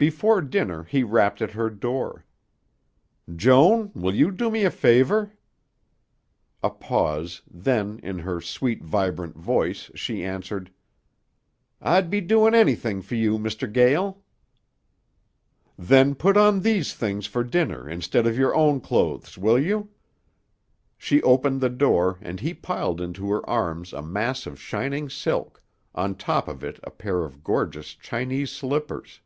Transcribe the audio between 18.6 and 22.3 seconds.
clothes, will you?" She opened the door